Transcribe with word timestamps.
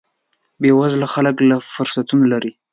بې 0.61 0.69
وزله 0.79 1.07
خلک 1.13 1.35
لږ 1.49 1.61
فرصتونه 1.75 2.25
لري. 2.33 2.51